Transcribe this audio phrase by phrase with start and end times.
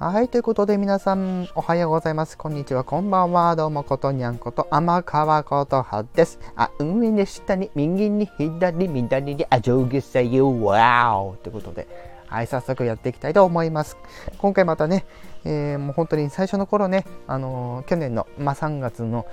[0.00, 2.38] はい、ということで皆さんおはようございます。
[2.38, 3.56] こんにちは、こんばんは。
[3.56, 6.38] どうもことにゃんこと天川ことはです。
[6.54, 11.88] あ、上に下に右に左左にあ上下左右わおということで、
[12.28, 13.96] はい、早速やっていきたいと思います。
[14.38, 15.04] 今回またね、
[15.44, 19.26] えー、もう本当に最初の頃ね、あのー、去年の、まあ、3月の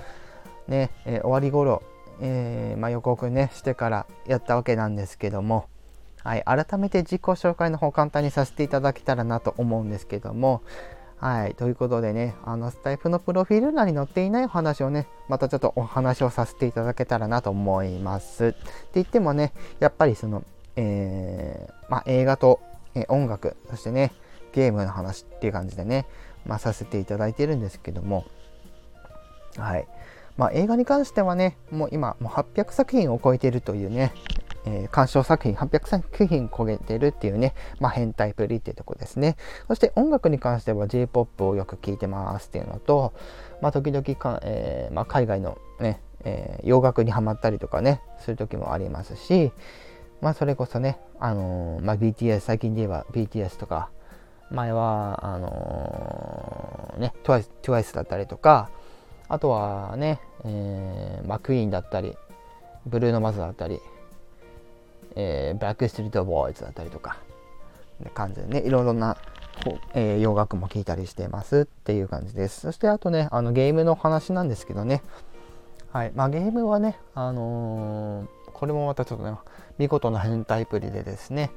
[0.68, 1.84] ね、えー、終わり頃、
[2.22, 5.68] えーまあ、予告ね、してからやったわけなんですけども、
[6.26, 10.64] はい、改めて自己紹介の方簡単にさせていただけたらなと思うんですけども、
[11.18, 18.48] はい、ということでね、あのスタイフのプロフィール欄に載っていないお話をね、またちょっとお話をさせていただけたらなと思います。
[18.48, 18.58] って
[18.96, 20.44] 言ってもね、やっぱりその、
[20.76, 22.60] えー、まあ、映画と、
[22.96, 24.12] えー、音楽、そしてね、
[24.52, 26.08] ゲームの話っていう感じでね、
[26.44, 28.26] まあ、させていただいてるんですけども、
[29.58, 29.88] はい。
[30.38, 34.12] まあ、映画に関してはね、もう今、もう800作品を超えてるというね、
[34.66, 39.38] えー、鑑賞作品800作品焦げてるっていうね、まあ、変態プリっていうとこですね。
[39.68, 43.14] そして音楽に関しては J-POP をよく聴いてますっていうのと、
[43.62, 49.52] まあ、時々か、えー、まあ、海外のね、えー、洋楽にはまったりとかね、する時もありますし、
[50.22, 53.90] まあ、それこそね、あのまあ、BTS、最近で言えば BTS とか、
[54.52, 58.70] 前は、あのね、TWICE, TWICE だったりとか、
[59.28, 62.16] あとはね、えーまあ、クイーンだったり、
[62.86, 63.80] ブルーノ・マズだったり、
[65.16, 67.18] えー、バックストリートボーイズだったりとか、
[68.14, 69.18] 感じでね、いろいろな、
[69.94, 72.62] えー、洋楽も聴いたりしてますっていう感じです。
[72.62, 75.02] そしてあとね、あのゲームの話なんですけどね、
[75.92, 79.38] はい、まあゲームはね、あのー、これもまたちょっとね、
[79.78, 81.52] 見事な変態プリでですね、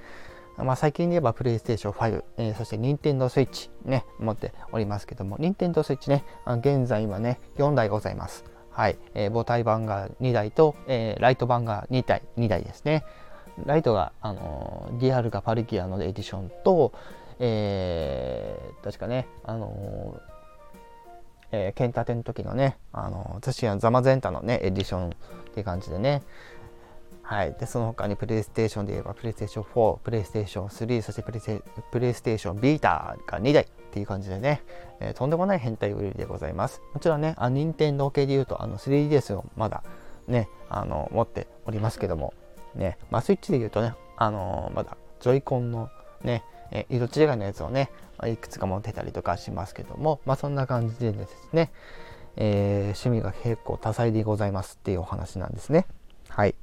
[0.65, 8.45] まあ、最近で言えばプレイステーション5、えー、そして任天堂スイッチね、持っておりますけども、任天堂スイッチね、現在はね、4台ございます。
[8.71, 13.05] はい、えー、母体版が2台と、えー、ライト版が2台、2台ですね。
[13.67, 16.93] ライトが、あのー、DR がパルキアのエディションと、
[17.39, 20.21] えー、確かね、あのー、
[21.51, 25.13] えー、ケンタテの時のね、あのー、私はザマゼンタのね、エディションっ
[25.55, 26.23] ていう感じでね、
[27.29, 27.53] はい。
[27.61, 31.37] で、その他にプレイステーションで言えば、プレイステーション4、プレイステーション3、そしてプレ
[32.09, 34.63] イステーションビーターが2台っていう感じでね、
[34.99, 36.81] えー、とんでもない変態売りでございます。
[36.95, 39.83] もちろんね、あ任天堂系で言うと、あの 3DS をまだ
[40.27, 42.33] ね、あの、持っておりますけども、
[42.79, 45.91] ね、まあ、スイッチで言うとね、あのー、まだジョイコンの
[46.23, 47.91] ね、え色違いのやつをね、
[48.27, 51.71] いくつか持ってたりとかしますけども、まあ、そんな感じでですね、
[52.37, 55.87] えー、趣味が結構多彩でございますっていうお話なんですね。
[56.29, 56.55] はい。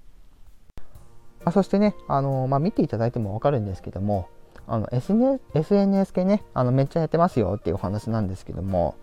[1.43, 4.29] まあ、そしてね、あのー、まあ、見ていただいてもわかるんですけども、
[4.67, 5.97] あの SNS, N.
[5.97, 6.13] S.
[6.13, 8.95] 系ね、あのめっちゃやってますよっていうお話なんですけども、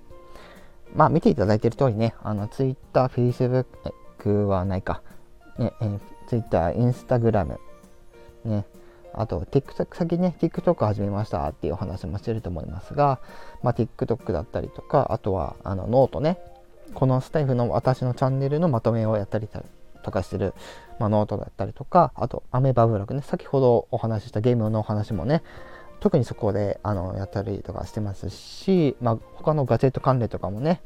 [0.94, 5.02] まあ見ていただいてる通りね、あの Twitter、Facebook はないか、
[5.58, 5.98] ねえ、
[6.32, 7.58] Twitter、Instagram、
[8.46, 8.64] ね、
[9.12, 13.20] あと TikTok 先ね TikTok 始めましたっていうお話もしてると思いますが、
[13.62, 16.38] まあ、TikTok だったりとかあとはあのノートね。
[16.94, 19.48] このスタイフの私のチャンネルのまとめをやったり
[20.02, 20.52] とかしてる、
[20.98, 23.22] まあ、ノートだったりとかあとアメーバブログね。
[23.22, 25.42] 先ほどお話ししたゲームのお話もね
[26.00, 30.80] 特にそこであのやったりとかしてますし、まあ、他のガジェット関連とかもね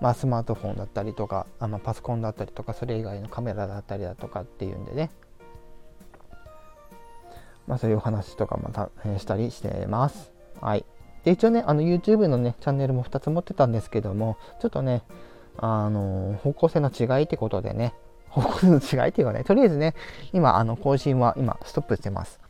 [0.00, 5.10] まあ、スマートフォンだったりとかあ、まあ、パソコンだったりとかそれ以外のカメラだったりだとかっていうんでね、
[7.66, 10.32] まあ、そういうお話とかもた、したりしてます。
[10.60, 10.84] はい。
[11.24, 15.02] で、一応ね、あの YouTube のね、チャンネルも2つ持ってたんですけども、ちょっとね、
[15.58, 17.94] あの、方向性の違いってことでね、
[18.30, 19.94] 方向性の違いっていうかね、とりあえずね、
[20.32, 22.40] 今、あの、更新は今、ストップしてます。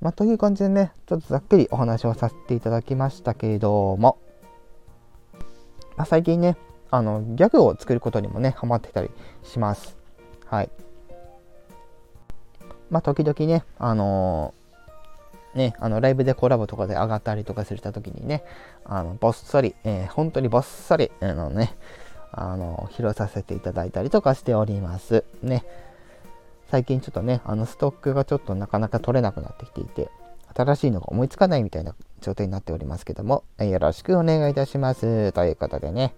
[0.00, 4.18] まあ、という感じでね、ちょっとざっくりお話をさせていただきましたけれども、
[5.96, 6.56] まあ、最近ね、
[6.90, 9.10] あの、ギャグを作ることにもね、ハマってたり
[9.42, 9.96] します。
[10.46, 10.70] はい。
[12.90, 18.44] まあ、時々ね、あのー、ね、あの、ライブでコラボとかで上がったりとかするた時にね、
[18.84, 21.74] あの、ぼっそり、えー、本当にぼっそり、あのね、
[22.30, 25.24] あの、披露させていただいたりとかしております。
[25.42, 25.64] ね。
[26.70, 30.10] 最近ちょっとね、あの、ストックがちょっとなかなか取れなくなってきていて、
[30.54, 31.94] 新しいのが思いつかないみたいな
[32.26, 35.30] 状態になっておりますけども、よろしくお願いいたします。
[35.30, 36.12] ということでね。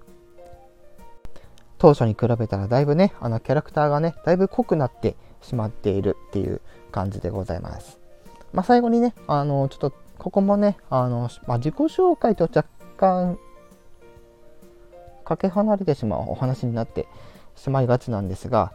[1.77, 8.01] 当初に比べたらだいぶね、あのキャラクターがね、だいぶ濃くなってしまっているっていう感じでございます。
[8.55, 12.65] まあ、最後にね、あの、ちょっと、ここもね、あの、まあ、自己紹介と若
[12.97, 13.39] 干、
[15.25, 17.07] かけ離れてしまうお話になって
[17.55, 18.73] しまいがちなんですが、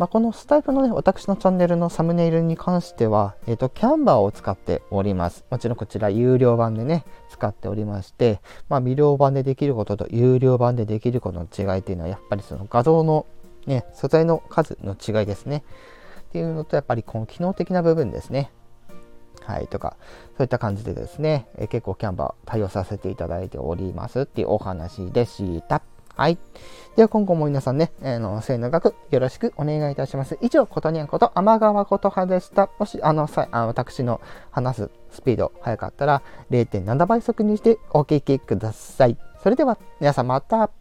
[0.00, 5.44] まあ、このスタイフのね、私のチャンネルのサムネイルに関しては、えっ、ー、と、キャンバーを使っております。
[5.50, 13.26] もちろんこちら有料版でね、使っておりまして、まあ、無料版でできることと有料版でできることの違いっていうのは、やっぱりその画像の
[13.66, 15.64] ね、素材の数の違いですね。
[16.20, 18.52] っていうのと、やっぱりこの機能的な部分ですね。
[19.42, 19.98] はい、とか、
[20.38, 25.82] そういった感じでですね、え結構キャンバー対応させていただいておりますっていうお話でした。
[26.20, 26.36] はい。
[26.96, 30.36] では今後も皆さんね、えー、の、性の学よろしくお願いいたします。
[30.42, 32.68] 以上、ことにゃんこと、天川ことはでした。
[32.78, 34.20] もし、あの、さあ私の
[34.50, 39.16] 話すスピード早かったら0.7倍速にしてお聞きください。
[39.42, 40.79] それでは、皆さんまた。